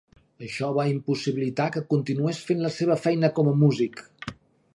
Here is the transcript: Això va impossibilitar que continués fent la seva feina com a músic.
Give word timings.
Això 0.45 0.69
va 0.77 0.85
impossibilitar 0.91 1.67
que 1.75 1.83
continués 1.93 2.41
fent 2.49 2.65
la 2.67 2.73
seva 2.79 2.99
feina 3.07 3.33
com 3.41 3.53
a 3.53 3.59
músic. 3.67 4.05